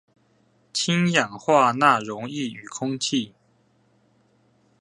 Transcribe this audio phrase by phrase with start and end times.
[0.73, 3.35] 氫氧化鈉溶液與空氣